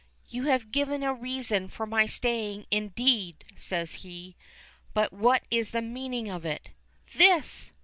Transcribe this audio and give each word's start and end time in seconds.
"You 0.29 0.45
have 0.45 0.71
given 0.71 1.03
a 1.03 1.13
reason 1.13 1.67
for 1.67 1.85
my 1.85 2.07
staying, 2.07 2.65
indeed," 2.71 3.45
says 3.55 3.93
he. 4.01 4.35
"But 4.95 5.13
what 5.13 5.43
is 5.51 5.69
the 5.69 5.81
meaning 5.83 6.27
of 6.27 6.43
it?" 6.43 6.69
"This!" 7.15 7.71